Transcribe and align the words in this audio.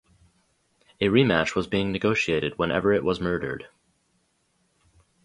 A 0.99 1.09
rematch 1.09 1.53
was 1.53 1.67
being 1.67 1.91
negotiated 1.91 2.57
when 2.57 2.71
Everett 2.71 3.03
was 3.03 3.21
murdered. 3.21 3.67